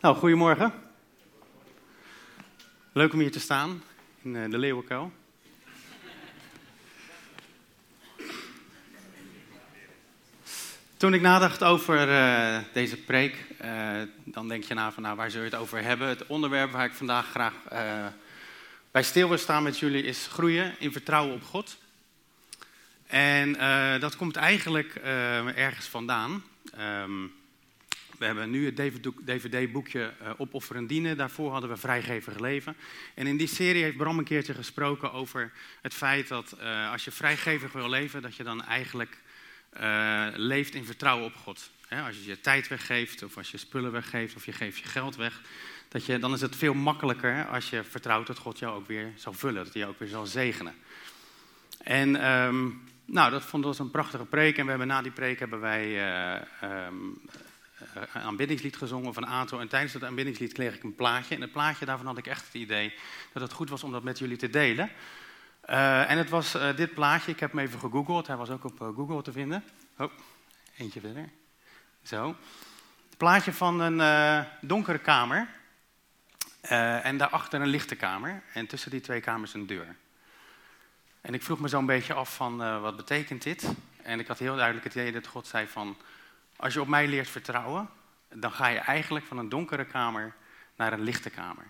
[0.00, 0.72] Nou, goedemorgen.
[2.92, 3.82] Leuk om hier te staan
[4.22, 5.12] in eh, de Leeuwenkuil.
[10.96, 15.30] Toen ik nadacht over uh, deze preek, uh, dan denk je na van nou, waar
[15.30, 16.08] zul je het over hebben?
[16.08, 17.54] Het onderwerp waar ik vandaag graag
[18.90, 21.76] bij stil wil staan met jullie is groeien in vertrouwen op God.
[23.06, 23.52] En
[24.00, 24.94] dat komt eigenlijk
[25.54, 26.44] ergens vandaan.
[26.78, 27.38] Um,
[28.20, 28.76] we hebben nu het
[29.24, 31.16] DVD-boekje uh, Opofferen Dienen.
[31.16, 32.76] Daarvoor hadden we Vrijgevig Leven.
[33.14, 35.52] En in die serie heeft Bram een keertje gesproken over
[35.82, 39.18] het feit dat uh, als je vrijgevig wil leven, dat je dan eigenlijk
[39.80, 41.70] uh, leeft in vertrouwen op God.
[42.06, 45.16] Als je je tijd weggeeft, of als je spullen weggeeft, of je geeft je geld
[45.16, 45.40] weg,
[45.88, 49.12] dat je, dan is het veel makkelijker als je vertrouwt dat God jou ook weer
[49.16, 50.74] zal vullen, dat hij jou ook weer zal zegenen.
[51.78, 54.56] En um, nou, dat vond ons een prachtige preek.
[54.58, 55.86] En we hebben na die preek hebben wij
[56.86, 57.20] um,
[57.94, 59.58] een aanbiddingslied gezongen van Ato.
[59.58, 61.34] En tijdens dat aanbiddingslied kreeg ik een plaatje.
[61.34, 62.94] En het plaatje, daarvan had ik echt het idee
[63.32, 64.90] dat het goed was om dat met jullie te delen.
[65.70, 68.26] Uh, en het was uh, dit plaatje, ik heb hem even gegoogeld.
[68.26, 69.64] Hij was ook op Google te vinden.
[69.98, 70.12] Oh,
[70.76, 71.28] eentje verder.
[72.02, 72.36] Zo.
[73.08, 75.48] Het plaatje van een donkere kamer.
[76.60, 78.42] en daarachter een lichte kamer.
[78.52, 79.96] En tussen die twee kamers een deur.
[81.20, 83.72] En ik vroeg me zo'n beetje af van, wat betekent dit?
[84.02, 85.96] En ik had heel duidelijk het idee dat God zei van...
[86.60, 87.88] Als je op mij leert vertrouwen,
[88.28, 90.34] dan ga je eigenlijk van een donkere kamer
[90.76, 91.66] naar een lichte kamer.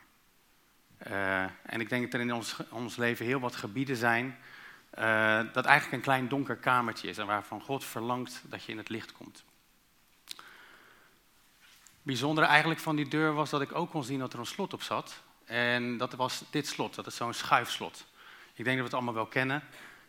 [1.06, 4.38] Uh, en ik denk dat er in ons, ons leven heel wat gebieden zijn
[4.98, 8.78] uh, dat eigenlijk een klein donker kamertje is en waarvan God verlangt dat je in
[8.78, 9.44] het licht komt.
[12.02, 14.72] Bijzondere eigenlijk van die deur was dat ik ook kon zien dat er een slot
[14.72, 15.22] op zat.
[15.44, 18.06] En dat was dit slot, dat is zo'n schuifslot.
[18.54, 19.62] Ik denk dat we het allemaal wel kennen.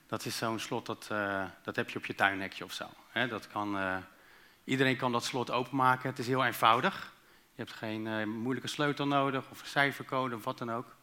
[0.07, 2.89] Dat is zo'n slot, dat, uh, dat heb je op je tuinhekje of zo.
[3.13, 3.77] Dat kan
[4.63, 6.09] Iedereen kan dat slot openmaken.
[6.09, 7.13] Het is heel eenvoudig.
[7.55, 10.95] Je hebt geen uh, moeilijke sleutel nodig of cijfercode of wat dan ook.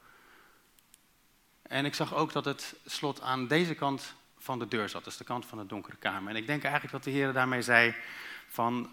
[1.62, 5.16] En ik zag ook dat het slot aan deze kant van de deur zat, dus
[5.16, 6.31] de kant van de donkere kamer.
[6.31, 7.94] En ik denk eigenlijk dat de Heer daarmee zei
[8.49, 8.91] van,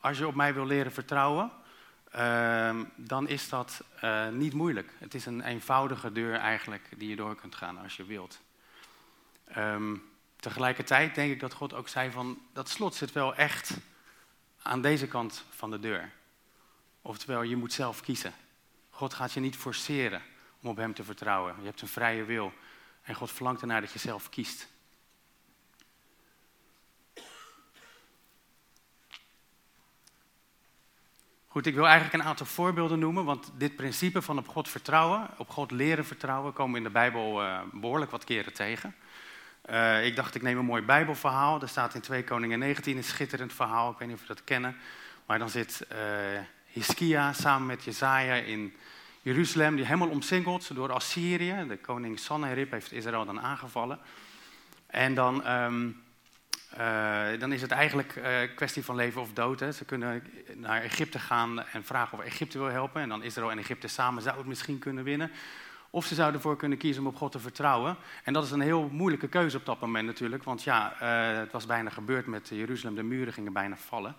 [0.00, 1.50] als je op mij wil leren vertrouwen,
[2.16, 4.92] uh, dan is dat uh, niet moeilijk.
[4.98, 8.40] Het is een eenvoudige deur eigenlijk die je door kunt gaan als je wilt.
[9.56, 10.02] Um,
[10.36, 13.76] tegelijkertijd denk ik dat God ook zei van, dat slot zit wel echt
[14.66, 16.12] aan deze kant van de deur.
[17.02, 18.34] Oftewel, je moet zelf kiezen.
[18.90, 20.22] God gaat je niet forceren
[20.60, 21.54] om op Hem te vertrouwen.
[21.58, 22.52] Je hebt een vrije wil.
[23.02, 24.68] En God verlangt ernaar dat je zelf kiest.
[31.56, 35.28] Goed, ik wil eigenlijk een aantal voorbeelden noemen, want dit principe van op God vertrouwen,
[35.36, 38.94] op God leren vertrouwen, komen in de Bijbel uh, behoorlijk wat keren tegen.
[39.70, 41.60] Uh, ik dacht, ik neem een mooi Bijbelverhaal.
[41.60, 43.90] Er staat in 2 Koningen 19 een schitterend verhaal.
[43.90, 44.76] Ik weet niet of je dat kennen.
[45.26, 45.98] Maar dan zit uh,
[46.66, 48.74] Hiskia samen met Jezaja in
[49.22, 51.64] Jeruzalem, die helemaal omsingeld door Assyrië.
[51.68, 53.98] De koning Sanherib heeft Israël dan aangevallen.
[54.86, 56.02] En dan, um,
[56.78, 59.60] uh, dan is het eigenlijk een kwestie van leven of dood.
[59.60, 59.72] Hè.
[59.72, 63.02] Ze kunnen naar Egypte gaan en vragen of Egypte wil helpen.
[63.02, 65.30] En dan Israël en Egypte samen zou het misschien kunnen winnen.
[65.96, 67.96] Of ze zouden ervoor kunnen kiezen om op God te vertrouwen.
[68.24, 70.44] En dat is een heel moeilijke keuze op dat moment natuurlijk.
[70.44, 72.94] Want ja, uh, het was bijna gebeurd met Jeruzalem.
[72.94, 74.16] De muren gingen bijna vallen.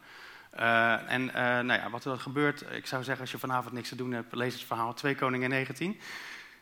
[0.59, 3.89] Uh, en uh, nou ja, wat er gebeurt, ik zou zeggen als je vanavond niks
[3.89, 5.99] te doen hebt, lees het verhaal 2 Koningen 19.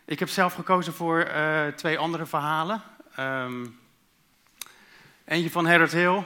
[0.05, 1.27] Ik heb zelf gekozen voor
[1.75, 2.81] twee andere verhalen.
[3.19, 3.79] Um,
[5.25, 6.23] eentje van Harold Hill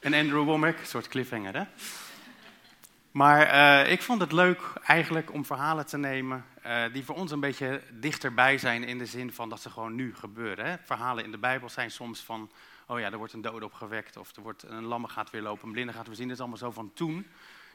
[0.00, 1.64] en Andrew Womack, een soort cliffhanger hè.
[3.14, 3.54] Maar
[3.84, 7.40] uh, ik vond het leuk eigenlijk om verhalen te nemen uh, die voor ons een
[7.40, 10.66] beetje dichterbij zijn in de zin van dat ze gewoon nu gebeuren.
[10.66, 10.76] Hè?
[10.84, 12.50] Verhalen in de Bijbel zijn soms van,
[12.86, 15.66] oh ja, er wordt een dode opgewekt of er wordt een lamme gaat weer lopen,
[15.66, 16.26] een blinde gaat weer zien.
[16.26, 17.26] Dat is allemaal zo van toen.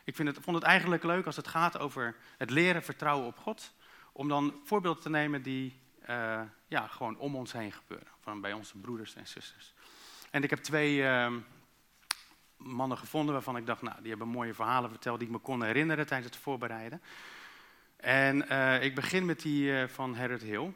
[0.03, 3.37] Ik vind het, vond het eigenlijk leuk als het gaat over het leren vertrouwen op
[3.37, 3.73] God,
[4.11, 5.79] om dan voorbeelden te nemen die
[6.09, 9.73] uh, ja, gewoon om ons heen gebeuren, van bij onze broeders en zusters.
[10.31, 11.03] En ik heb twee
[12.59, 15.63] mannen gevonden waarvan ik dacht, nou, die hebben mooie verhalen verteld die ik me kon
[15.63, 17.01] herinneren tijdens het voorbereiden.
[17.95, 20.71] En uh, ik begin met die uh, van Harold Hill.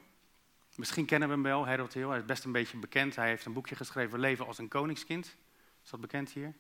[0.76, 2.08] Misschien kennen we hem wel, Harold Hill.
[2.08, 3.16] Hij is best een beetje bekend.
[3.16, 5.36] Hij heeft een boekje geschreven, Leven als een koningskind.
[5.84, 6.54] Is dat bekend hier?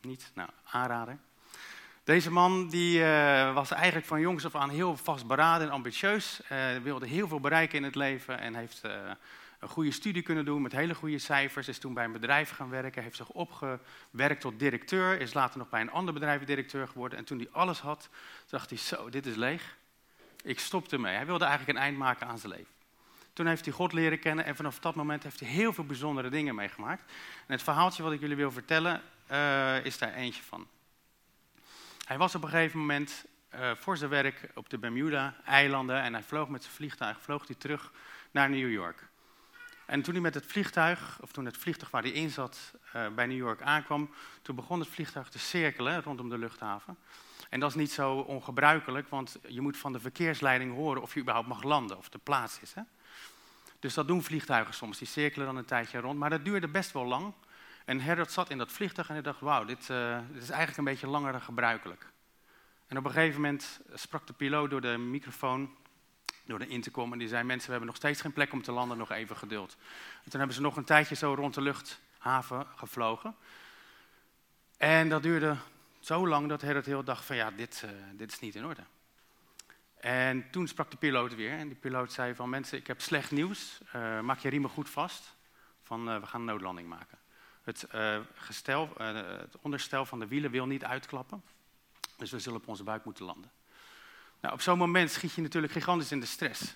[0.00, 0.30] Niet?
[0.34, 1.18] Nou, aanrader.
[2.04, 6.40] Deze man die, uh, was eigenlijk van jongs af aan heel vastberaden en ambitieus.
[6.82, 8.82] wilde heel veel bereiken in het leven en heeft
[9.60, 11.68] een goede studie kunnen doen met hele goede cijfers.
[11.68, 15.20] Is toen bij een bedrijf gaan werken, heeft zich opgewerkt tot directeur.
[15.20, 17.18] Is later nog bij een ander bedrijf directeur geworden.
[17.18, 18.08] En toen hij alles had,
[18.48, 19.76] dacht hij, zo, dit is leeg.
[20.42, 21.14] Ik stopte ermee.
[21.14, 22.72] Hij wilde eigenlijk een eind maken aan zijn leven.
[23.32, 26.28] Toen heeft hij God leren kennen en vanaf dat moment heeft hij heel veel bijzondere
[26.28, 27.12] dingen meegemaakt.
[27.46, 30.66] En het verhaaltje wat ik jullie wil vertellen, uh, is daar eentje van.
[32.06, 33.24] Hij was op een gegeven moment
[33.54, 37.56] uh, voor zijn werk op de Bermuda-eilanden en hij vloog met zijn vliegtuig vloog hij
[37.58, 37.92] terug
[38.30, 39.09] naar New York.
[39.90, 43.08] En toen hij met het vliegtuig, of toen het vliegtuig waar hij in zat uh,
[43.08, 44.10] bij New York aankwam,
[44.42, 46.96] toen begon het vliegtuig te cirkelen rondom de luchthaven.
[47.48, 51.20] En dat is niet zo ongebruikelijk, want je moet van de verkeersleiding horen of je
[51.20, 52.74] überhaupt mag landen, of de plaats is.
[52.74, 52.82] Hè?
[53.78, 56.18] Dus dat doen vliegtuigen soms, die cirkelen dan een tijdje rond.
[56.18, 57.32] Maar dat duurde best wel lang.
[57.84, 60.78] En Herbert zat in dat vliegtuig en hij dacht, wauw, dit, uh, dit, is eigenlijk
[60.78, 62.06] een beetje langer dan gebruikelijk.
[62.86, 65.76] En op een gegeven moment sprak de piloot door de microfoon,
[66.50, 68.72] door de intercom, en die zei, mensen, we hebben nog steeds geen plek om te
[68.72, 69.76] landen, nog even geduld.
[70.24, 73.36] En toen hebben ze nog een tijdje zo rond de luchthaven gevlogen.
[74.76, 75.56] En dat duurde
[76.00, 78.82] zo lang dat Herbert heel dacht van, ja, dit, uh, dit is niet in orde.
[80.00, 83.30] En toen sprak de piloot weer en die piloot zei van, mensen, ik heb slecht
[83.30, 85.36] nieuws, uh, maak je riemen goed vast,
[85.82, 87.18] van we gaan een noodlanding maken.
[87.62, 87.86] Het,
[88.34, 91.42] gestel, het onderstel van de wielen wil niet uitklappen.
[92.16, 93.50] Dus we zullen op onze buik moeten landen.
[94.40, 96.74] Nou, op zo'n moment schiet je natuurlijk gigantisch in de stress.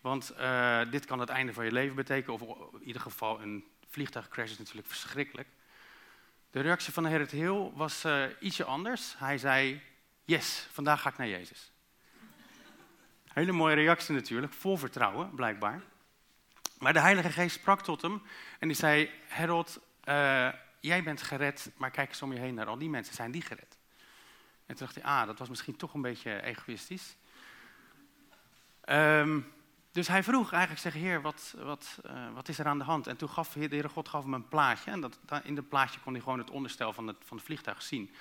[0.00, 2.40] Want uh, dit kan het einde van je leven betekenen.
[2.40, 5.48] Of in ieder geval een vliegtuigcrash is natuurlijk verschrikkelijk.
[6.50, 8.04] De reactie van Gerrit Hill was
[8.40, 9.14] ietsje anders.
[9.18, 9.82] Hij zei,
[10.24, 11.72] yes, vandaag ga ik naar Jezus.
[13.28, 15.82] Hele mooie reactie natuurlijk, vol vertrouwen blijkbaar.
[16.78, 18.22] Maar de Heilige Geest sprak tot hem
[18.58, 20.48] en die zei, Harold, uh,
[20.80, 23.42] jij bent gered, maar kijk eens om je heen naar al die mensen, zijn die
[23.42, 23.77] gered?
[24.68, 27.16] En toen dacht hij, ah, dat was misschien toch een beetje egoïstisch.
[28.88, 29.52] Um,
[29.92, 33.06] dus hij vroeg eigenlijk, zeg, heer, wat, wat, uh, wat is er aan de hand?
[33.06, 34.90] En toen gaf de Heere God gaf hem een plaatje.
[34.90, 38.14] En dat, in dat plaatje kon hij gewoon het onderstel van het, van vliegtuig zien.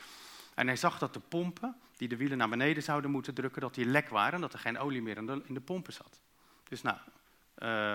[0.54, 3.74] En hij zag dat de pompen, die de wielen naar beneden zouden moeten drukken, dat
[3.74, 4.34] die lek waren.
[4.34, 6.20] En dat er geen olie meer in de, in de pompen zat.
[6.64, 6.98] Dus nou,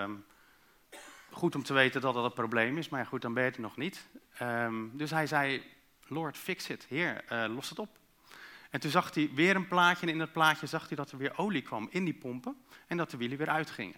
[0.01, 0.25] um,
[1.31, 3.59] goed om te weten dat dat een probleem is, maar goed, dan ben je het
[3.59, 4.07] nog niet.
[4.41, 5.63] Um, dus hij zei,
[6.07, 6.85] Lord, fix it.
[6.89, 8.01] Heer, uh, los het op.
[8.73, 11.17] En toen zag hij weer een plaatje en in dat plaatje zag hij dat er
[11.17, 12.55] weer olie kwam in die pompen
[12.87, 13.95] en dat de wielen weer uitgingen.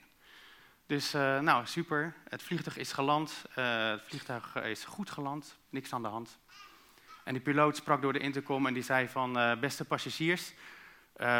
[0.85, 2.15] Dus uh, nou, super.
[2.29, 3.45] Het vliegtuig is geland.
[3.49, 5.57] Uh, het vliegtuig is goed geland.
[5.69, 6.39] Niks aan de hand.
[7.23, 10.53] En die piloot sprak door de intercom en die zei van, beste passagiers,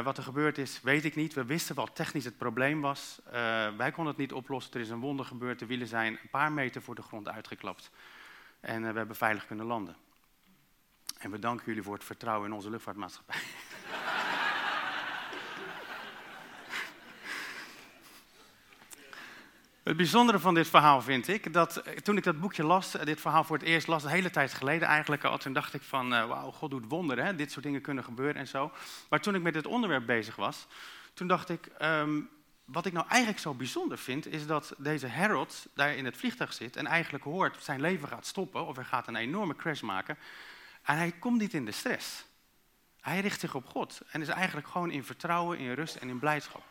[0.03, 1.33] wat er gebeurd is, weet ik niet.
[1.33, 3.19] We wisten wat technisch het probleem was.
[3.77, 4.73] Wij konden het niet oplossen.
[4.73, 5.59] Er is een wonder gebeurd.
[5.59, 7.91] De wielen zijn een paar meter voor de grond uitgeklapt.
[8.59, 9.95] En we hebben veilig kunnen landen.
[11.17, 13.39] En we danken jullie voor het vertrouwen in onze luchtvaartmaatschappij.
[19.83, 23.05] Het bijzondere van dit verhaal vind ik, dat eh, toen ik dat boekje las, eh,
[23.05, 25.81] dit verhaal voor het eerst las, een hele tijd geleden eigenlijk al, toen dacht ik
[25.81, 27.35] van, uh, wauw, God doet wonderen, hè?
[27.35, 28.71] dit soort dingen kunnen gebeuren en zo.
[29.09, 30.67] Maar toen ik met dit onderwerp bezig was,
[31.13, 32.29] toen dacht ik, um,
[32.65, 36.53] wat ik nou eigenlijk zo bijzonder vind, is dat deze Harold daar in het vliegtuig
[36.53, 40.17] zit en eigenlijk hoort, zijn leven gaat stoppen of er gaat een enorme crash maken.
[40.85, 42.25] En hij komt niet in de stress.
[43.01, 46.19] Hij richt zich op God en is eigenlijk gewoon in vertrouwen, in rust en in
[46.19, 46.63] blijdschap.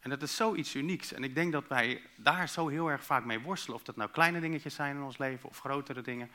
[0.00, 1.12] En dat is zoiets unieks.
[1.12, 3.76] En ik denk dat wij daar zo heel erg vaak mee worstelen.
[3.76, 6.30] Of dat nou kleine dingetjes zijn in ons leven of grotere dingen.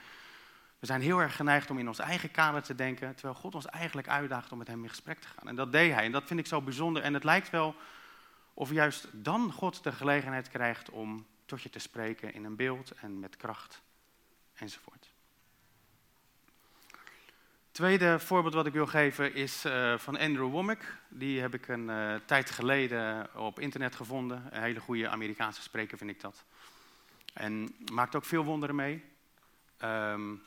[0.80, 3.16] We zijn heel erg geneigd om in ons eigen kader te denken.
[3.16, 5.48] Terwijl God ons eigenlijk uitdaagt om met hem in gesprek te gaan.
[5.48, 6.04] En dat deed hij.
[6.04, 7.04] En dat vind ik zo bijzonder.
[7.04, 7.76] En het lijkt wel
[8.54, 12.92] of juist dan God de gelegenheid krijgt om tot je te spreken in een beeld
[12.92, 13.82] en met kracht
[14.54, 15.09] enzovoort
[17.80, 20.98] tweede voorbeeld wat ik wil geven is uh, van Andrew Womack.
[21.10, 24.48] Die heb ik een uh, tijd geleden op internet gevonden.
[24.50, 26.44] Een hele goede Amerikaanse spreker vind ik dat.
[27.34, 29.04] En maakt ook veel wonderen mee.
[29.84, 30.44] Um,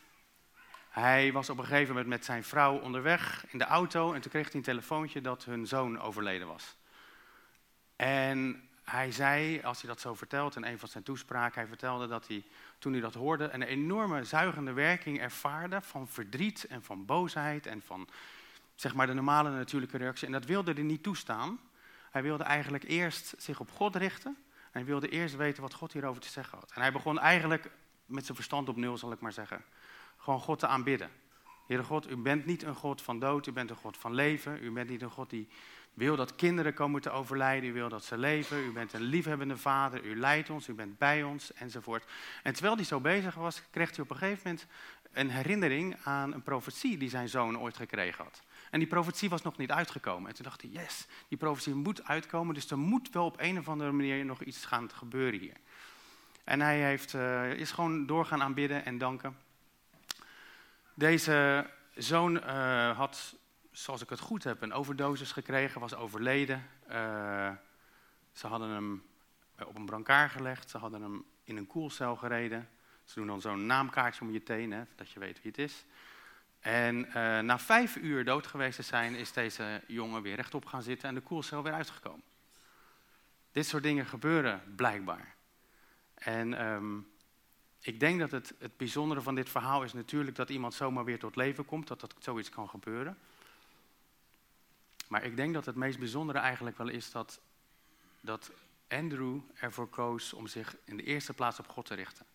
[0.88, 4.30] hij was op een gegeven moment met zijn vrouw onderweg in de auto en toen
[4.30, 6.76] kreeg hij een telefoontje dat hun zoon overleden was.
[7.96, 12.06] En hij zei, als hij dat zo vertelt in een van zijn toespraken, hij vertelde
[12.06, 12.44] dat hij,
[12.78, 17.82] toen hij dat hoorde, een enorme zuigende werking ervaarde van verdriet en van boosheid en
[17.82, 18.08] van,
[18.74, 20.26] zeg maar, de normale natuurlijke reactie.
[20.26, 21.60] En dat wilde hij niet toestaan.
[22.10, 25.92] Hij wilde eigenlijk eerst zich op God richten en hij wilde eerst weten wat God
[25.92, 26.72] hierover te zeggen had.
[26.74, 27.70] En hij begon eigenlijk
[28.06, 29.64] met zijn verstand op nul, zal ik maar zeggen,
[30.16, 31.10] gewoon God te aanbidden.
[31.66, 34.64] Heere God, u bent niet een God van dood, u bent een God van leven.
[34.64, 35.48] U bent niet een God die
[35.94, 39.56] wil dat kinderen komen te overlijden, u wil dat ze leven, u bent een liefhebbende
[39.56, 42.04] vader, u leidt ons, u bent bij ons, enzovoort.
[42.42, 44.66] En terwijl hij zo bezig was, kreeg hij op een gegeven moment
[45.12, 48.42] een herinnering aan een profetie die zijn zoon ooit gekregen had.
[48.70, 50.28] En die profetie was nog niet uitgekomen.
[50.28, 53.58] En toen dacht hij, yes, die profetie moet uitkomen, dus er moet wel op een
[53.58, 55.56] of andere manier nog iets gaan gebeuren hier.
[56.44, 59.36] En hij heeft, uh, is gewoon doorgaan aanbidden en danken.
[60.94, 63.36] Deze zoon uh, had
[63.72, 66.68] zoals ik het goed heb, een overdosis gekregen, was overleden.
[66.90, 67.50] Uh,
[68.32, 69.02] ze hadden hem
[69.66, 72.68] op een brancard gelegd, ze hadden hem in een koelcel gereden.
[73.04, 75.84] Ze doen dan zo'n naamkaartje om je tenen, dat je weet wie het is.
[76.60, 80.82] En uh, na vijf uur dood geweest te zijn, is deze jongen weer rechtop gaan
[80.82, 82.22] zitten en de koelcel weer uitgekomen.
[83.52, 85.34] Dit soort dingen gebeuren blijkbaar.
[86.14, 87.12] En um,
[87.80, 91.18] ik denk dat het, het bijzondere van dit verhaal is natuurlijk dat iemand zomaar weer
[91.18, 93.18] tot leven komt, dat dat zoiets kan gebeuren.
[95.12, 97.40] Maar ik denk dat het meest bijzondere eigenlijk wel is dat,
[98.20, 98.52] dat
[98.88, 102.26] Andrew ervoor koos om zich in de eerste plaats op God te richten.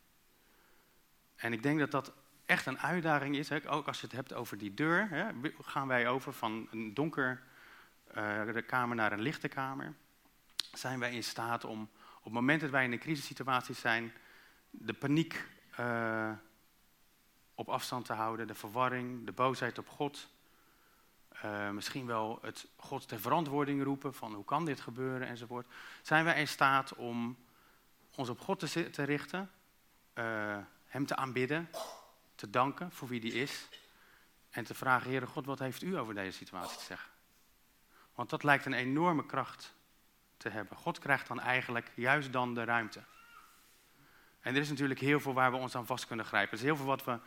[1.36, 2.14] En ik denk dat dat
[2.46, 3.72] echt een uitdaging is, hè?
[3.72, 5.10] ook als je het hebt over die deur.
[5.10, 5.52] Hè?
[5.62, 7.44] Gaan wij over van een donker
[8.18, 9.94] uh, kamer naar een lichte kamer?
[10.74, 11.82] Zijn wij in staat om
[12.18, 14.14] op het moment dat wij in een crisissituatie zijn,
[14.70, 15.48] de paniek
[15.80, 16.32] uh,
[17.56, 20.30] op afstand te houden, de verwarring, de boosheid op God,
[21.46, 25.68] uh, misschien wel het God ter verantwoording roepen van hoe kan dit gebeuren enzovoort.
[26.02, 27.38] Zijn wij in staat om
[28.16, 29.52] ons op God te, te richten,
[30.14, 31.70] uh, Hem te aanbidden,
[32.36, 33.68] te danken voor wie die is
[34.50, 37.10] en te vragen, Heere God, wat heeft u over deze situatie te zeggen?
[38.16, 39.74] Want dat lijkt een enorme kracht
[40.38, 40.78] te hebben.
[40.78, 43.04] God krijgt dan eigenlijk juist dan de ruimte.
[44.40, 46.52] En er is natuurlijk heel veel waar we ons aan vast kunnen grijpen.
[46.52, 47.20] Er is heel veel wat we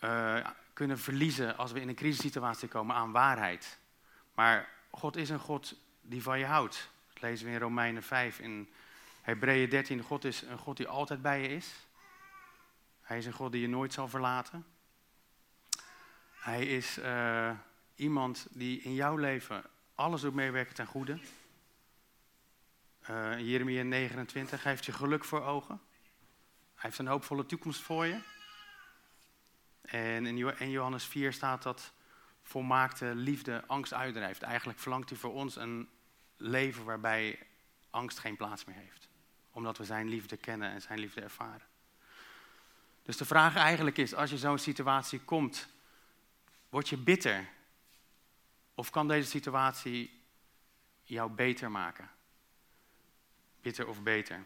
[0.00, 0.46] uh,
[0.76, 3.78] kunnen verliezen als we in een crisissituatie komen aan waarheid.
[4.34, 6.90] Maar God is een God die van je houdt.
[7.12, 8.68] Dat lezen we in Romeinen 5, in
[9.20, 10.02] Hebreeën 13.
[10.02, 11.74] God is een God die altijd bij je is.
[13.02, 14.66] Hij is een God die je nooit zal verlaten.
[16.32, 17.50] Hij is uh,
[17.94, 19.64] iemand die in jouw leven
[19.94, 21.18] alles doet meewerken ten goede.
[23.10, 25.80] Uh, Jeremia 29 heeft je geluk voor ogen.
[26.74, 28.35] Hij heeft een hoopvolle toekomst voor je.
[29.86, 30.26] En
[30.58, 31.92] in Johannes 4 staat dat
[32.42, 34.42] volmaakte liefde angst uitdrijft.
[34.42, 35.88] Eigenlijk verlangt hij voor ons een
[36.36, 37.38] leven waarbij
[37.90, 39.08] angst geen plaats meer heeft.
[39.50, 41.66] Omdat we zijn liefde kennen en zijn liefde ervaren.
[43.02, 45.68] Dus de vraag eigenlijk is, als je zo'n situatie komt,
[46.68, 47.48] word je bitter?
[48.74, 50.22] Of kan deze situatie
[51.02, 52.10] jou beter maken?
[53.60, 54.44] Bitter of beter?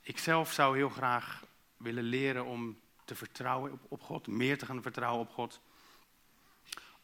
[0.00, 1.44] Ik zelf zou heel graag
[1.76, 2.80] willen leren om
[3.10, 5.60] te vertrouwen op, op God, meer te gaan vertrouwen op God.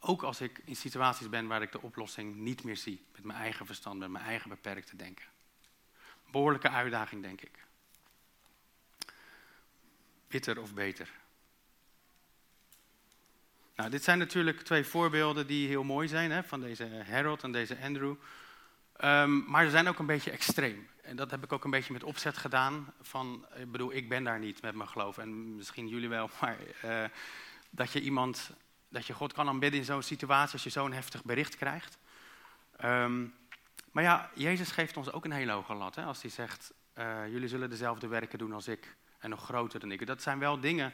[0.00, 3.38] Ook als ik in situaties ben waar ik de oplossing niet meer zie, met mijn
[3.38, 5.26] eigen verstand, met mijn eigen beperkte denken.
[6.30, 7.64] Behoorlijke uitdaging, denk ik.
[10.28, 11.10] Bitter of beter?
[13.76, 17.52] Nou, dit zijn natuurlijk twee voorbeelden die heel mooi zijn, hè, van deze Harold en
[17.52, 18.14] deze Andrew.
[19.04, 20.88] Um, maar ze zijn ook een beetje extreem.
[21.06, 22.92] En dat heb ik ook een beetje met opzet gedaan.
[23.00, 25.18] Van, ik bedoel, ik ben daar niet met mijn geloof.
[25.18, 26.30] En misschien jullie wel.
[26.40, 27.04] Maar uh,
[27.70, 28.50] dat je iemand,
[28.88, 31.98] dat je God kan aanbidden in zo'n situatie als je zo'n heftig bericht krijgt.
[32.84, 33.34] Um,
[33.90, 35.94] maar ja, Jezus geeft ons ook een hele hoge lat.
[35.94, 38.96] Hè, als hij zegt, uh, jullie zullen dezelfde werken doen als ik.
[39.18, 40.06] En nog groter dan ik.
[40.06, 40.92] Dat zijn wel dingen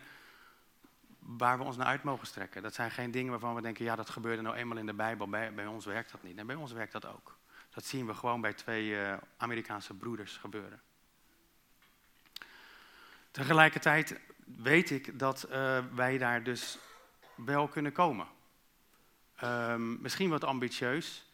[1.18, 2.62] waar we ons naar uit mogen strekken.
[2.62, 5.28] Dat zijn geen dingen waarvan we denken, ja, dat gebeurde nou eenmaal in de Bijbel.
[5.28, 6.38] Bij, bij ons werkt dat niet.
[6.38, 7.36] En bij ons werkt dat ook.
[7.74, 10.80] Dat zien we gewoon bij twee uh, Amerikaanse broeders gebeuren.
[13.30, 16.78] Tegelijkertijd weet ik dat uh, wij daar dus
[17.34, 18.26] wel kunnen komen.
[19.44, 21.24] Um, misschien wat ambitieus,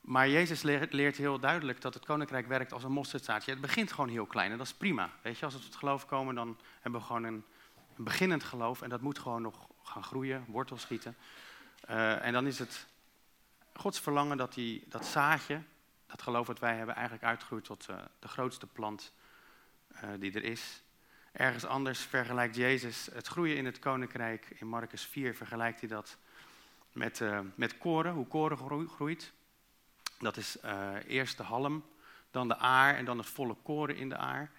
[0.00, 3.50] maar Jezus leert, heel duidelijk dat het koninkrijk werkt als een mosterdzaadje.
[3.50, 5.10] Het begint gewoon heel klein en dat is prima.
[5.22, 7.44] Weet je, als we tot geloof komen, dan hebben we gewoon een,
[7.96, 11.16] een beginnend geloof en dat moet gewoon nog gaan groeien, wortel schieten.
[11.90, 12.86] Uh, en dan is het
[13.72, 15.62] Gods verlangen dat die, dat zaadje,
[16.12, 19.12] dat geloof dat wij hebben eigenlijk uitgroeit tot uh, de grootste plant
[19.94, 20.82] uh, die er is.
[21.32, 24.56] Ergens anders vergelijkt Jezus het groeien in het koninkrijk.
[24.58, 26.16] In Marcus 4 vergelijkt hij dat
[26.92, 29.32] met, uh, met koren, hoe koren groeit.
[30.18, 30.56] Dat is
[31.06, 31.84] eerst de halm,
[32.30, 34.50] dan de aar en dan het volle koren in de aar.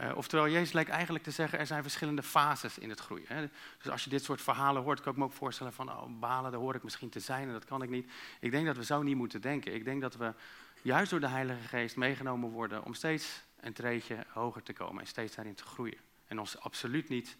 [0.00, 3.26] Uh, oftewel, Jezus lijkt eigenlijk te zeggen, er zijn verschillende fases in het groeien.
[3.28, 3.48] Hè.
[3.78, 6.50] Dus als je dit soort verhalen hoort, kan ik me ook voorstellen van, oh, balen,
[6.50, 8.10] daar hoor ik misschien te zijn en dat kan ik niet.
[8.40, 9.74] Ik denk dat we zo niet moeten denken.
[9.74, 10.34] Ik denk dat we
[10.82, 15.06] juist door de Heilige Geest meegenomen worden om steeds een treetje hoger te komen en
[15.06, 15.98] steeds daarin te groeien.
[16.26, 17.36] En ons absoluut niet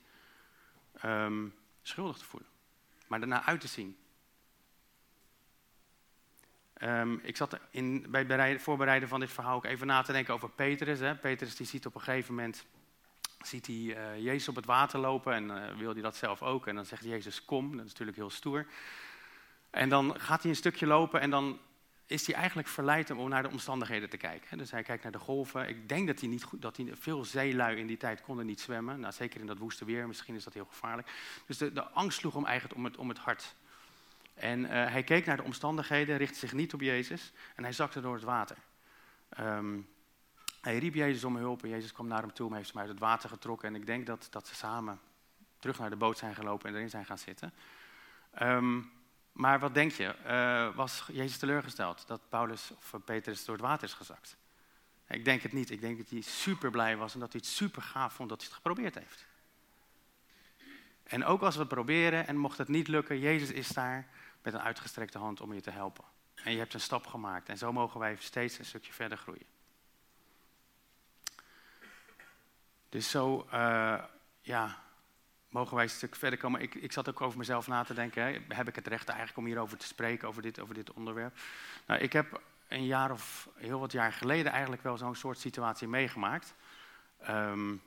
[1.04, 2.48] um, schuldig te voelen,
[3.06, 3.96] maar daarna uit te zien.
[6.82, 10.34] Um, ik zat in, bij het voorbereiden van dit verhaal ook even na te denken
[10.34, 10.98] over Petrus.
[10.98, 11.14] Hè.
[11.14, 12.64] Petrus die ziet op een gegeven moment
[13.40, 16.66] ziet hij, uh, Jezus op het water lopen en uh, wil hij dat zelf ook.
[16.66, 18.66] En dan zegt Jezus kom, dat is natuurlijk heel stoer.
[19.70, 21.58] En dan gaat hij een stukje lopen en dan
[22.06, 24.58] is hij eigenlijk verleid om naar de omstandigheden te kijken.
[24.58, 25.68] Dus hij kijkt naar de golven.
[25.68, 28.60] Ik denk dat hij niet goed, dat hij, veel zeelui in die tijd konden niet
[28.60, 29.00] zwemmen.
[29.00, 31.10] Nou, zeker in dat woeste weer, misschien is dat heel gevaarlijk.
[31.46, 33.54] Dus de, de angst sloeg hem eigenlijk om het, om het hart.
[34.34, 38.00] En uh, hij keek naar de omstandigheden, richtte zich niet op Jezus en hij zakte
[38.00, 38.56] door het water.
[39.40, 39.88] Um,
[40.60, 42.88] hij riep Jezus om hulp en Jezus kwam naar hem toe en heeft hem uit
[42.88, 43.68] het water getrokken.
[43.68, 45.00] En ik denk dat, dat ze samen
[45.58, 47.52] terug naar de boot zijn gelopen en erin zijn gaan zitten.
[48.30, 48.80] Ehm,
[49.36, 50.14] maar wat denk je?
[50.26, 54.36] Uh, was Jezus teleurgesteld dat Paulus of Petrus door het water is gezakt?
[55.08, 55.70] Ik denk het niet.
[55.70, 58.38] Ik denk dat hij super blij was en dat hij het super gaaf vond dat
[58.38, 59.26] hij het geprobeerd heeft.
[61.02, 64.08] En ook als we het proberen en mocht het niet lukken, Jezus is daar
[64.42, 66.04] met een uitgestrekte hand om je te helpen.
[66.34, 69.46] En je hebt een stap gemaakt en zo mogen wij steeds een stukje verder groeien.
[72.88, 74.04] Dus zo, uh,
[74.40, 74.82] ja,
[75.56, 76.60] mogen wij een stuk verder komen.
[76.60, 78.22] Ik, ik zat ook over mezelf na te denken.
[78.22, 78.38] Hè.
[78.48, 81.38] Heb ik het recht eigenlijk om hierover te spreken, over dit, over dit onderwerp?
[81.86, 85.88] Nou, ik heb een jaar of heel wat jaar geleden eigenlijk wel zo'n soort situatie
[85.88, 86.54] meegemaakt.
[87.28, 87.82] Um,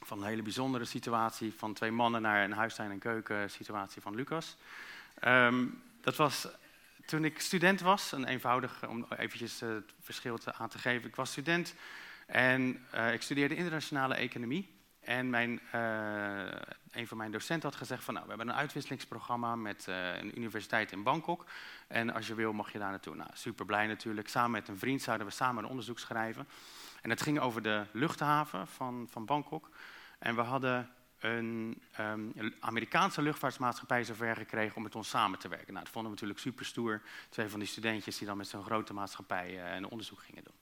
[0.00, 4.14] van een hele bijzondere situatie van twee mannen naar een huistuin- en keuken situatie van
[4.14, 4.56] Lucas.
[5.24, 6.48] Um, dat was
[7.06, 11.08] toen ik student was, een eenvoudig, om eventjes het verschil aan te geven.
[11.08, 11.74] Ik was student
[12.26, 14.73] en uh, ik studeerde internationale economie.
[15.04, 15.80] En mijn, uh,
[16.90, 20.38] een van mijn docenten had gezegd van, nou, we hebben een uitwisselingsprogramma met uh, een
[20.38, 21.44] universiteit in Bangkok.
[21.86, 23.14] En als je wil mag je daar naartoe.
[23.14, 24.28] Nou, super blij natuurlijk.
[24.28, 26.48] Samen met een vriend zouden we samen een onderzoek schrijven.
[27.02, 29.70] En het ging over de luchthaven van, van Bangkok.
[30.18, 35.72] En we hadden een um, Amerikaanse luchtvaartmaatschappij zover gekregen om met ons samen te werken.
[35.72, 37.02] Nou, dat vonden we natuurlijk super stoer.
[37.28, 40.54] Twee van die studentjes die dan met zo'n grote maatschappij uh, een onderzoek gingen doen.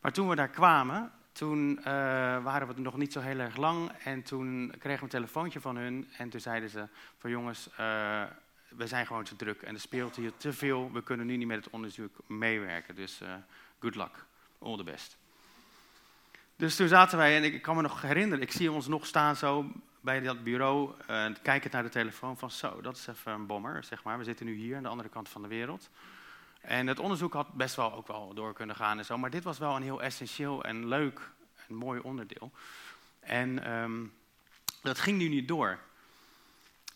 [0.00, 1.84] Maar toen we daar kwamen, toen uh,
[2.42, 3.90] waren we nog niet zo heel erg lang.
[4.04, 6.08] En toen kregen we een telefoontje van hun.
[6.16, 6.88] En toen zeiden ze
[7.18, 8.22] van jongens, uh,
[8.68, 9.62] we zijn gewoon te druk.
[9.62, 10.92] En er speelt hier te veel.
[10.92, 12.94] We kunnen nu niet met het onderzoek meewerken.
[12.94, 13.20] Dus
[13.78, 14.24] good luck.
[14.58, 15.16] All the best.
[16.56, 19.36] Dus toen zaten wij, en ik kan me nog herinneren, ik zie ons nog staan
[19.36, 20.90] zo bij dat bureau,
[21.42, 24.18] kijkend naar de telefoon van zo, dat is even een bommer, zeg maar.
[24.18, 25.90] We zitten nu hier aan de andere kant van de wereld.
[26.66, 29.44] En het onderzoek had best wel ook wel door kunnen gaan en zo, maar dit
[29.44, 31.20] was wel een heel essentieel en leuk
[31.68, 32.52] en mooi onderdeel.
[33.20, 34.12] En um,
[34.82, 35.78] dat ging nu niet door.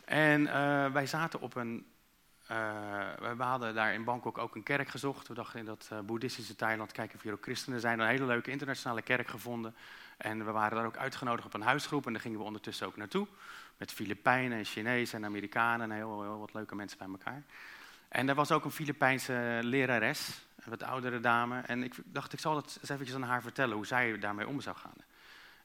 [0.04, 1.86] En uh, wij zaten op een
[2.50, 2.56] uh,
[3.36, 5.28] we hadden daar in Bangkok ook een kerk gezocht.
[5.28, 8.00] We dachten in dat uh, boeddhistische Thailand kijken of hier ook christenen zijn.
[8.00, 9.74] Een hele leuke internationale kerk gevonden.
[10.16, 12.06] En we waren daar ook uitgenodigd op een huisgroep.
[12.06, 13.26] En daar gingen we ondertussen ook naartoe.
[13.76, 17.42] Met Filipijnen en Chinezen en Amerikanen en heel, heel wat leuke mensen bij elkaar.
[18.10, 21.60] En er was ook een Filipijnse lerares, een wat oudere dame.
[21.60, 24.60] En ik dacht, ik zal dat eens eventjes aan haar vertellen hoe zij daarmee om
[24.60, 24.96] zou gaan.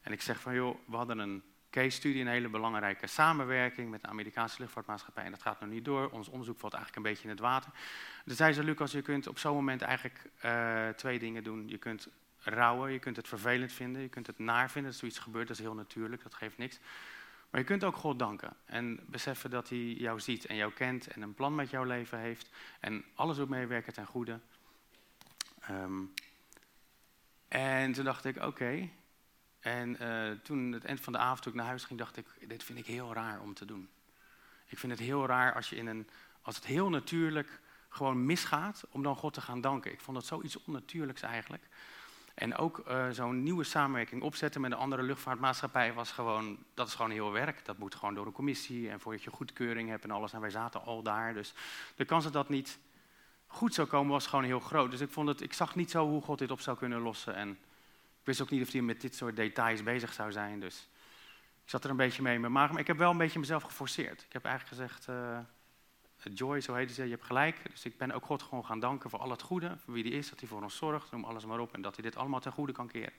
[0.01, 4.07] En ik zeg van, joh, we hadden een case-studie, een hele belangrijke samenwerking met de
[4.07, 5.23] Amerikaanse luchtvaartmaatschappij.
[5.23, 6.09] En dat gaat nog niet door.
[6.09, 7.71] Ons onderzoek valt eigenlijk een beetje in het water.
[8.25, 11.67] Dus zei ze, Lucas, je kunt op zo'n moment eigenlijk uh, twee dingen doen.
[11.67, 12.07] Je kunt
[12.39, 15.47] rouwen, je kunt het vervelend vinden, je kunt het naar vinden dat zoiets gebeurt.
[15.47, 16.79] Dat is heel natuurlijk, dat geeft niks.
[17.49, 21.07] Maar je kunt ook God danken en beseffen dat hij jou ziet en jou kent
[21.07, 22.49] en een plan met jouw leven heeft.
[22.79, 24.39] En alles doet meewerken ten goede.
[25.69, 26.13] Um,
[27.47, 28.89] en toen dacht ik, oké,
[29.59, 32.25] en uh, toen het eind van de avond toen ik naar huis ging, dacht ik,
[32.47, 33.89] dit vind ik heel raar om te doen.
[34.65, 36.09] Ik vind het heel raar als, je in een,
[36.41, 39.91] als het heel natuurlijk gewoon misgaat, om dan God te gaan danken.
[39.91, 41.67] Ik vond dat zoiets onnatuurlijks eigenlijk.
[42.35, 46.95] En ook uh, zo'n nieuwe samenwerking opzetten met een andere luchtvaartmaatschappij was gewoon, dat is
[46.95, 47.65] gewoon heel werk.
[47.65, 50.33] Dat moet gewoon door een commissie en voordat je goedkeuring hebt en alles.
[50.33, 51.53] En wij zaten al daar, dus
[51.95, 52.79] de kans dat dat niet
[53.47, 54.91] goed zou komen was gewoon heel groot.
[54.91, 57.35] Dus ik, vond het, ik zag niet zo hoe God dit op zou kunnen lossen.
[57.35, 57.49] En
[58.19, 60.59] ik wist ook niet of hij met dit soort details bezig zou zijn.
[60.59, 60.89] Dus
[61.63, 62.71] ik zat er een beetje mee in mijn maag.
[62.71, 64.21] Maar ik heb wel een beetje mezelf geforceerd.
[64.21, 65.39] Ik heb eigenlijk gezegd, uh,
[66.33, 67.59] Joy, zo heette ze, je hebt gelijk.
[67.71, 69.77] Dus ik ben ook God gewoon gaan danken voor al het goede.
[69.83, 71.73] Voor wie hij is, dat hij voor ons zorgt, noem alles maar op.
[71.73, 73.13] En dat hij dit allemaal ten goede kan keren.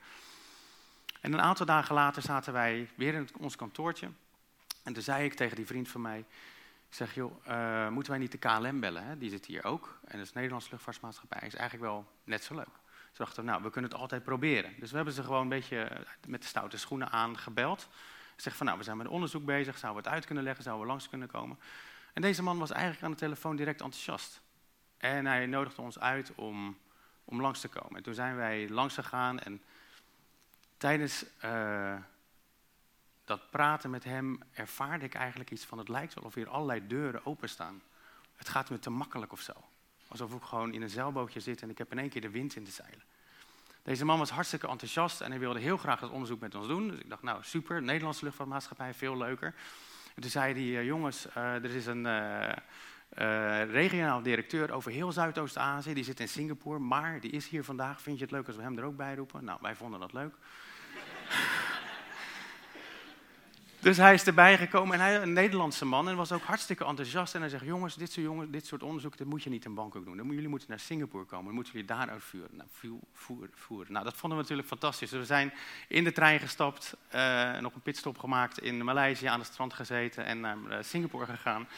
[1.20, 4.08] En een aantal dagen later zaten wij weer in ons kantoortje.
[4.82, 6.24] En toen zei ik tegen die vriend van mij...
[6.88, 9.04] Ik zeg, joh, uh, moeten wij niet de KLM bellen?
[9.04, 9.18] Hè?
[9.18, 9.98] Die zit hier ook.
[10.04, 11.46] En dat is Nederlandse luchtvaartmaatschappij.
[11.46, 12.74] Is eigenlijk wel net zo leuk.
[13.12, 14.74] Ze dachten, nou, we kunnen het altijd proberen.
[14.78, 17.88] Dus we hebben ze gewoon een beetje eh, met de stoute schoenen aangebeld.
[18.36, 20.84] Zeg van, nou, we zijn met onderzoek bezig, zouden we het uit kunnen leggen, zouden
[20.84, 21.58] we langs kunnen komen.
[22.16, 24.40] En deze man was eigenlijk aan de telefoon direct enthousiast.
[24.96, 26.78] En hij nodigde ons uit om,
[27.24, 27.96] om langs te komen.
[27.96, 29.62] En toen zijn wij langs gegaan en
[30.76, 31.96] tijdens uh,
[33.24, 36.86] dat praten met hem ervaarde ik eigenlijk iets van, het lijkt wel of hier allerlei
[36.86, 37.82] deuren openstaan.
[38.36, 39.52] Het gaat me te makkelijk of zo.
[40.08, 42.56] Alsof ik gewoon in een zeilbootje zit en ik heb in één keer de wind
[42.56, 43.02] in de zeilen.
[43.82, 46.88] Deze man was hartstikke enthousiast en hij wilde heel graag dat onderzoek met ons doen.
[46.88, 49.54] Dus ik dacht, nou super, Nederlandse luchtvaartmaatschappij, veel leuker.
[50.16, 55.12] En toen zei hij, eh, jongens, uh, er is een uh, regionaal directeur over heel
[55.12, 55.94] Zuidoost-Azië.
[55.94, 58.00] Die zit in Singapore, maar die is hier vandaag.
[58.02, 59.44] Vind je het leuk als we hem er ook bij roepen?
[59.44, 60.34] Nou, wij vonden dat leuk.
[63.86, 67.34] Dus hij is erbij gekomen en hij een Nederlandse man en was ook hartstikke enthousiast.
[67.34, 69.74] En hij zegt, jongens, dit soort, jongens, dit soort onderzoek dat moet je niet in
[69.74, 70.16] Bangkok doen.
[70.16, 72.50] Dan, jullie moeten naar Singapore komen, dan moeten jullie daar uitvoeren.
[72.56, 72.68] Nou,
[73.92, 75.10] Nou, dat vonden we natuurlijk fantastisch.
[75.10, 75.52] Dus we zijn
[75.88, 80.24] in de trein gestapt, uh, nog een pitstop gemaakt in Maleisië, aan het strand gezeten
[80.24, 81.68] en naar uh, Singapore gegaan.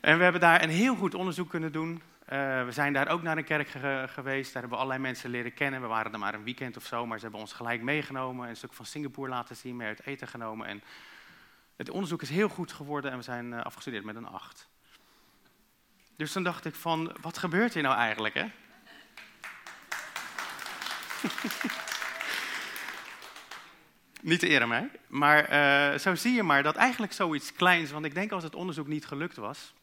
[0.00, 1.90] En we hebben daar een heel goed onderzoek kunnen doen.
[1.92, 3.68] Uh, we zijn daar ook naar een kerk
[4.06, 4.52] geweest.
[4.52, 5.80] Daar hebben we allerlei mensen leren kennen.
[5.80, 8.48] We waren er maar een weekend of zo, maar ze hebben ons gelijk meegenomen.
[8.48, 10.66] Een stuk van Singapore laten zien, mee uit eten genomen.
[10.66, 10.82] En
[11.78, 14.68] het onderzoek is heel goed geworden en we zijn uh, afgestudeerd met een 8.
[16.16, 18.46] Dus dan dacht ik van, wat gebeurt hier nou eigenlijk, hè?
[24.20, 25.52] niet te eren mij, maar
[25.92, 28.86] uh, zo zie je maar dat eigenlijk zoiets kleins, want ik denk als het onderzoek
[28.86, 29.74] niet gelukt was,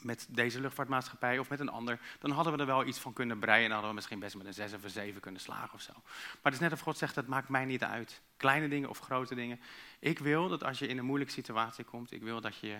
[0.00, 3.38] met deze luchtvaartmaatschappij of met een ander, dan hadden we er wel iets van kunnen
[3.38, 5.80] breien en hadden we misschien best met een 6 of een 7 kunnen slagen of
[5.80, 5.92] zo.
[5.94, 8.20] Maar het is net of God zegt, dat maakt mij niet uit.
[8.36, 9.60] Kleine dingen of grote dingen.
[9.98, 12.78] Ik wil dat als je in een moeilijke situatie komt, ik wil dat je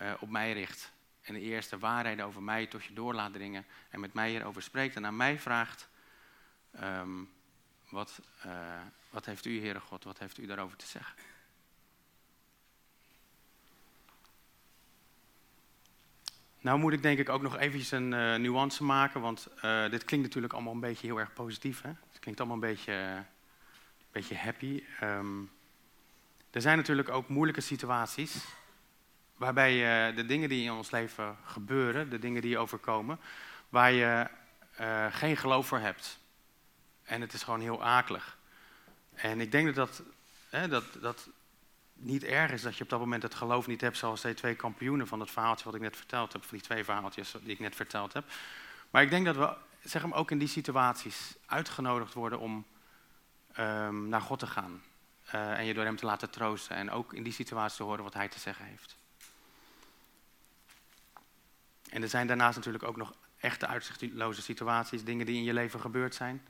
[0.00, 0.92] uh, op mij richt.
[1.22, 4.62] En de eerste waarheden over mij tot je door laat dringen en met mij hierover
[4.62, 5.88] spreekt en aan mij vraagt,
[6.82, 7.30] um,
[7.90, 8.52] wat, uh,
[9.10, 11.14] wat heeft u, Heere God, wat heeft u daarover te zeggen?
[16.60, 20.04] Nou moet ik denk ik ook nog eventjes een uh, nuance maken, want uh, dit
[20.04, 21.82] klinkt natuurlijk allemaal een beetje heel erg positief.
[21.82, 21.88] Hè?
[21.88, 23.24] Het klinkt allemaal een beetje, een
[24.12, 24.82] beetje happy.
[25.02, 25.50] Um,
[26.50, 28.44] er zijn natuurlijk ook moeilijke situaties
[29.36, 33.20] waarbij uh, de dingen die in ons leven gebeuren, de dingen die je overkomen,
[33.68, 34.28] waar je
[35.10, 36.18] geen geloof voor hebt.
[37.02, 38.38] En het is gewoon heel akelig.
[39.14, 40.02] En ik denk dat dat,
[40.50, 41.28] hè, dat, dat
[41.98, 44.54] niet erg is dat je op dat moment het geloof niet hebt, zoals die twee
[44.54, 47.58] kampioenen van het verhaaltje wat ik net verteld heb, van die twee verhaaltjes die ik
[47.58, 48.24] net verteld heb.
[48.90, 49.56] Maar ik denk dat we,
[49.88, 52.66] zeg hem, ook in die situaties uitgenodigd worden om
[53.58, 54.82] um, naar God te gaan.
[55.34, 56.76] Uh, en je door hem te laten troosten.
[56.76, 58.96] En ook in die situatie te horen wat hij te zeggen heeft.
[61.90, 65.04] En er zijn daarnaast natuurlijk ook nog echte uitzichtloze situaties.
[65.04, 66.42] Dingen die in je leven gebeurd zijn.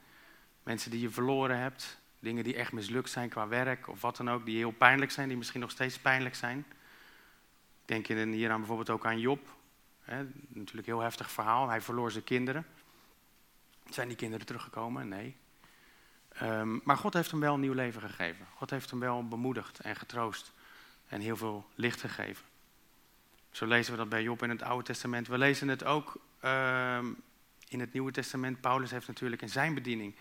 [0.63, 1.97] Mensen die je verloren hebt.
[2.19, 5.27] Dingen die echt mislukt zijn qua werk of wat dan ook, die heel pijnlijk zijn,
[5.27, 6.65] die misschien nog steeds pijnlijk zijn.
[7.85, 9.57] Denk je hier aan bijvoorbeeld ook aan Job.
[10.01, 11.69] Hè, natuurlijk een heel heftig verhaal.
[11.69, 12.65] Hij verloor zijn kinderen.
[13.89, 15.07] Zijn die kinderen teruggekomen?
[15.07, 15.35] Nee.
[16.41, 18.45] Um, maar God heeft hem wel een nieuw leven gegeven.
[18.55, 20.51] God heeft hem wel bemoedigd en getroost.
[21.07, 22.45] En heel veel licht gegeven.
[23.51, 25.27] Zo lezen we dat bij Job in het Oude Testament.
[25.27, 27.21] We lezen het ook um,
[27.67, 28.61] in het Nieuwe Testament.
[28.61, 30.15] Paulus heeft natuurlijk in zijn bediening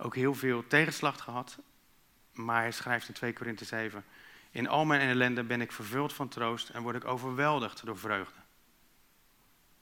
[0.00, 1.58] ook heel veel tegenslag gehad.
[2.32, 4.04] Maar hij schrijft in 2 Korinthe 7:
[4.50, 8.40] In al mijn ellende ben ik vervuld van troost en word ik overweldigd door vreugde.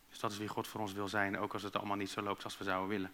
[0.09, 2.23] Dus dat is wie God voor ons wil zijn, ook als het allemaal niet zo
[2.23, 3.13] loopt als we zouden willen.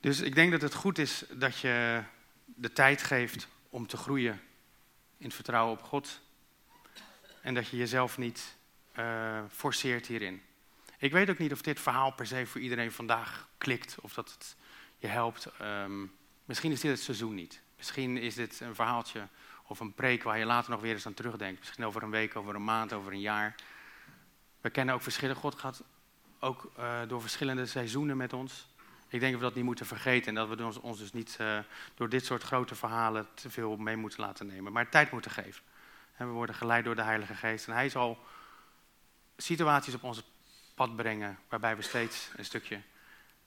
[0.00, 2.02] Dus ik denk dat het goed is dat je
[2.44, 4.40] de tijd geeft om te groeien
[5.16, 6.20] in het vertrouwen op God.
[7.42, 8.56] En dat je jezelf niet
[8.98, 10.42] uh, forceert hierin.
[11.00, 14.32] Ik weet ook niet of dit verhaal per se voor iedereen vandaag klikt of dat
[14.32, 14.56] het
[14.96, 15.48] je helpt.
[15.62, 16.12] Um,
[16.44, 17.62] misschien is dit het seizoen niet.
[17.76, 19.28] Misschien is dit een verhaaltje
[19.66, 21.58] of een preek waar je later nog weer eens aan terugdenkt.
[21.58, 23.54] Misschien over een week, over een maand, over een jaar.
[24.60, 25.36] We kennen ook verschillen.
[25.36, 25.82] God gaat
[26.38, 28.68] ook uh, door verschillende seizoenen met ons.
[29.08, 31.38] Ik denk dat we dat niet moeten vergeten en dat we ons, ons dus niet
[31.40, 31.58] uh,
[31.94, 34.72] door dit soort grote verhalen te veel mee moeten laten nemen.
[34.72, 35.62] Maar tijd moeten geven.
[36.16, 38.18] En we worden geleid door de Heilige Geest en Hij zal
[39.36, 40.22] situaties op onze
[40.78, 42.80] pad brengen waarbij we steeds een stukje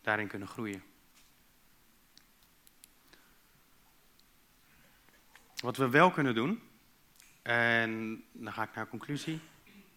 [0.02, 0.84] daarin kunnen groeien.
[5.56, 6.62] Wat we wel kunnen doen,
[7.42, 9.40] en dan ga ik naar conclusie,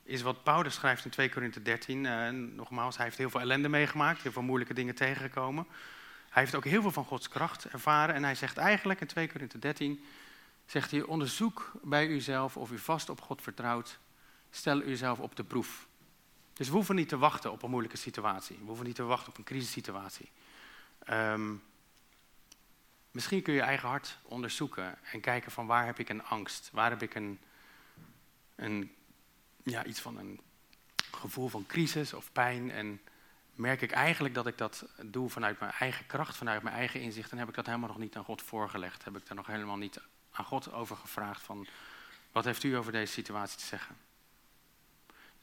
[0.03, 2.05] is wat Paulus schrijft in 2 Korinthe 13.
[2.05, 5.66] Uh, nogmaals, hij heeft heel veel ellende meegemaakt, heel veel moeilijke dingen tegengekomen.
[6.31, 8.14] Hij heeft ook heel veel van Gods kracht ervaren.
[8.14, 10.05] En hij zegt eigenlijk in 2 Korinthe 13,
[10.66, 13.99] zegt hij, onderzoek bij uzelf of u vast op God vertrouwt.
[14.51, 15.87] Stel uzelf op de proef.
[16.54, 18.56] Dus we hoeven niet te wachten op een moeilijke situatie.
[18.58, 20.30] We hoeven niet te wachten op een crisissituatie.
[21.10, 21.62] Um,
[23.10, 26.70] misschien kun je je eigen hart onderzoeken en kijken van waar heb ik een angst?
[26.72, 27.38] Waar heb ik een,
[28.54, 28.94] een
[29.62, 30.40] ja, iets van een
[31.10, 32.70] gevoel van crisis of pijn?
[32.70, 33.00] En
[33.54, 37.30] merk ik eigenlijk dat ik dat doe vanuit mijn eigen kracht, vanuit mijn eigen inzicht,
[37.30, 39.04] en heb ik dat helemaal nog niet aan God voorgelegd.
[39.04, 41.66] Heb ik daar nog helemaal niet aan God over gevraagd van,
[42.32, 43.96] wat heeft u over deze situatie te zeggen?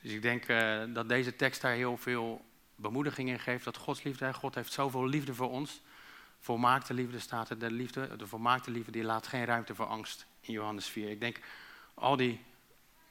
[0.01, 3.63] Dus ik denk uh, dat deze tekst daar heel veel bemoediging in geeft.
[3.63, 5.81] Dat Gods liefde, God heeft zoveel liefde voor ons.
[6.39, 10.25] Volmaakte liefde staat er, de liefde, de volmaakte liefde die laat geen ruimte voor angst
[10.39, 11.09] in Johannes 4.
[11.09, 11.39] Ik denk
[11.93, 12.43] al die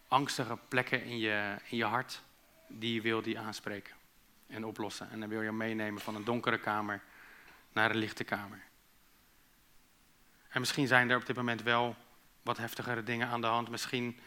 [0.09, 2.23] angstige plekken in je, in je hart,
[2.67, 3.95] die wil die aanspreken
[4.47, 5.11] en oplossen.
[5.11, 7.03] En dan wil je meenemen van een donkere kamer
[7.73, 8.63] naar een lichte kamer.
[10.49, 11.97] En misschien zijn er op dit moment wel
[12.43, 13.71] wat heftigere dingen aan de hand.
[13.71, 14.19] Misschien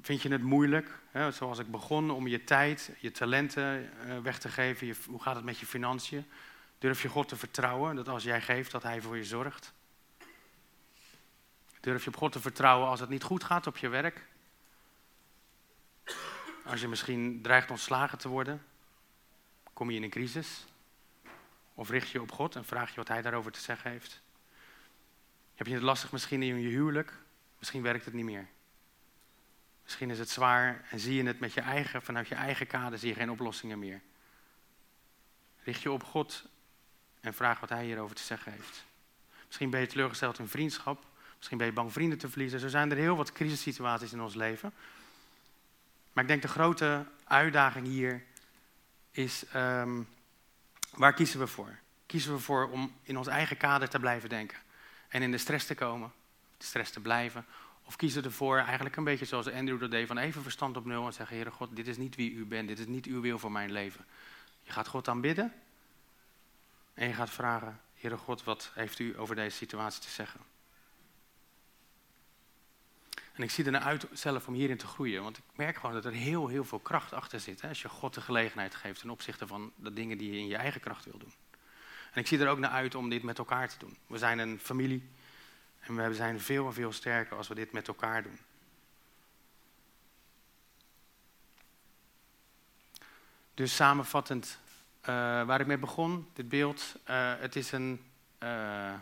[0.00, 4.38] vind je het moeilijk, hè, zoals ik begon, om je tijd, je talenten uh, weg
[4.38, 4.86] te geven.
[4.86, 6.26] Je, hoe gaat het met je financiën?
[6.78, 9.72] Durf je God te vertrouwen dat als jij geeft, dat Hij voor je zorgt?
[11.80, 14.26] Durf je op God te vertrouwen als het niet goed gaat op je werk?
[16.64, 18.62] Als je misschien dreigt ontslagen te worden,
[19.72, 20.66] kom je in een crisis?
[21.74, 24.22] Of richt je op God en vraag je wat Hij daarover te zeggen heeft?
[25.54, 27.12] Heb je het lastig misschien in je huwelijk?
[27.58, 28.46] Misschien werkt het niet meer.
[29.86, 32.98] Misschien is het zwaar en zie je het met je eigen, vanuit je eigen kader
[32.98, 34.00] zie je geen oplossingen meer.
[35.62, 36.44] Richt je op God
[37.20, 38.84] en vraag wat Hij hierover te zeggen heeft.
[39.46, 41.04] Misschien ben je teleurgesteld in vriendschap.
[41.36, 42.60] Misschien ben je bang vrienden te verliezen.
[42.60, 44.72] Zo zijn er heel wat crisissituaties in ons leven.
[46.12, 48.24] Maar ik denk de grote uitdaging hier
[49.10, 50.02] is, ehm,
[50.90, 51.78] waar kiezen we voor?
[52.06, 54.58] Kiezen we voor om in ons eigen kader te blijven denken
[55.08, 56.12] en in de stress te komen,
[56.56, 57.46] de stress te blijven?
[57.86, 61.06] Of kiezen ervoor, eigenlijk een beetje zoals Andrew dat deed, van even verstand op nul
[61.06, 63.38] en zeggen, Heere God, dit is niet wie u bent, dit is niet uw wil
[63.38, 64.04] voor mijn leven.
[64.62, 65.52] Je gaat God aanbidden
[66.94, 70.40] en je gaat vragen, Heere God, wat heeft u over deze situatie te zeggen?
[73.36, 75.22] En ik zie er naar uit zelf om hierin te groeien.
[75.22, 77.60] Want ik merk gewoon dat er heel, heel veel kracht achter zit.
[77.60, 80.46] Hè, als je God de gelegenheid geeft ten opzichte van de dingen die je in
[80.46, 81.32] je eigen kracht wil doen.
[82.12, 83.96] En ik zie er ook naar uit om dit met elkaar te doen.
[84.06, 85.08] We zijn een familie.
[85.86, 88.38] En we zijn veel en veel sterker als we dit met elkaar doen.
[93.54, 94.58] Dus samenvattend,
[95.00, 95.06] uh,
[95.46, 96.94] waar ik mee begon, dit beeld.
[97.10, 98.04] Uh, het is een,
[98.42, 98.94] uh,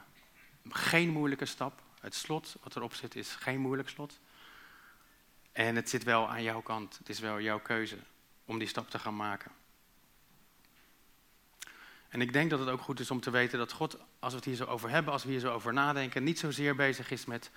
[0.68, 1.82] geen moeilijke stap.
[2.00, 4.20] Het slot wat erop zit is geen moeilijk slot.
[5.52, 6.98] En het zit wel aan jouw kant.
[6.98, 7.98] Het is wel jouw keuze
[8.44, 9.50] om die stap te gaan maken.
[12.14, 14.38] En ik denk dat het ook goed is om te weten dat God, als we
[14.38, 17.24] het hier zo over hebben, als we hier zo over nadenken, niet zozeer bezig is
[17.24, 17.50] met,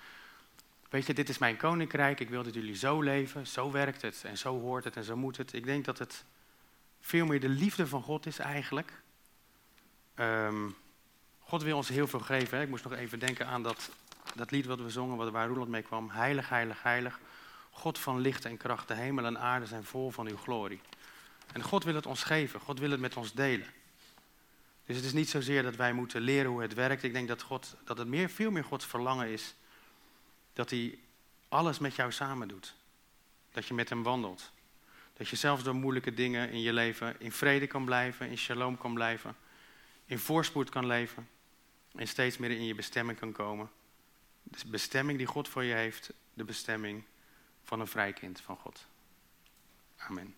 [0.88, 4.24] weet je, dit is mijn koninkrijk, ik wil dat jullie zo leven, zo werkt het
[4.24, 5.52] en zo hoort het en zo moet het.
[5.52, 6.24] Ik denk dat het
[7.00, 9.02] veel meer de liefde van God is eigenlijk.
[10.14, 10.76] Um,
[11.38, 12.56] God wil ons heel veel geven.
[12.56, 12.64] Hè?
[12.64, 13.90] Ik moest nog even denken aan dat,
[14.34, 16.10] dat lied wat we zongen, waar Roeland mee kwam.
[16.10, 17.20] Heilig, heilig, heilig.
[17.70, 20.80] God van licht en kracht, de hemel en aarde zijn vol van uw glorie.
[21.52, 23.66] En God wil het ons geven, God wil het met ons delen.
[24.88, 27.02] Dus het is niet zozeer dat wij moeten leren hoe het werkt.
[27.02, 29.54] Ik denk dat, God, dat het meer, veel meer Gods verlangen is
[30.52, 30.98] dat hij
[31.48, 32.74] alles met jou samen doet.
[33.52, 34.52] Dat je met hem wandelt.
[35.12, 38.78] Dat je zelfs door moeilijke dingen in je leven in vrede kan blijven, in shalom
[38.78, 39.36] kan blijven,
[40.06, 41.28] in voorspoed kan leven
[41.94, 43.70] en steeds meer in je bestemming kan komen.
[44.42, 47.04] De bestemming die God voor je heeft, de bestemming
[47.62, 48.86] van een vrij kind van God.
[49.96, 50.34] Amen.